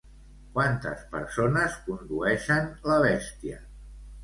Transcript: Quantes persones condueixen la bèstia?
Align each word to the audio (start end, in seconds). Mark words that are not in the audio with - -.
Quantes 0.53 1.03
persones 1.11 1.77
condueixen 1.91 2.73
la 2.91 3.01
bèstia? 3.07 3.63